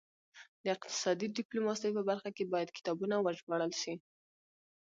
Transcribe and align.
د 0.63 0.65
اقتصادي 0.75 1.27
ډیپلوماسي 1.37 1.89
په 1.97 2.01
برخه 2.09 2.29
کې 2.35 2.51
باید 2.53 2.75
کتابونه 2.77 3.15
وژباړل 3.19 3.71
شي 3.81 3.93